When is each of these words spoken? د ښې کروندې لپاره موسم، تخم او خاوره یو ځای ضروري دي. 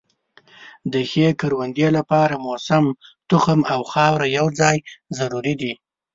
د 0.93 0.93
ښې 1.09 1.27
کروندې 1.39 1.87
لپاره 1.97 2.35
موسم، 2.45 2.85
تخم 3.29 3.59
او 3.73 3.81
خاوره 3.91 4.27
یو 4.37 4.47
ځای 4.59 4.77
ضروري 5.17 5.53
دي. 5.61 5.73